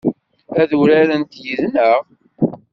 Ad 0.61 0.69
urarent 0.79 1.39
yid-neɣ? 1.43 2.01